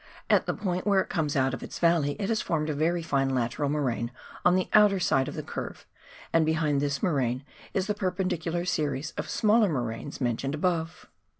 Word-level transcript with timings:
At 0.31 0.47
the 0.47 0.55
point 0.55 0.87
where 0.87 0.99
it 1.01 1.11
comes 1.11 1.35
out 1.35 1.53
of 1.53 1.61
its 1.61 1.77
valley 1.77 2.13
it 2.17 2.29
has 2.29 2.41
formed 2.41 2.71
a 2.71 2.73
very 2.73 3.03
fine 3.03 3.29
lateral 3.29 3.69
moraine 3.69 4.09
on 4.43 4.55
the 4.55 4.67
outer 4.73 4.99
side 4.99 5.27
of 5.27 5.35
the 5.35 5.43
curve, 5.43 5.85
and 6.33 6.43
behind 6.43 6.81
this 6.81 7.03
moraine 7.03 7.45
is 7.75 7.85
the 7.85 7.93
pecu 7.93 8.51
liar 8.51 8.65
series 8.65 9.11
of 9.11 9.29
smaller 9.29 9.69
moraines 9.69 10.19
mentioned 10.19 10.55
above. 10.55 11.07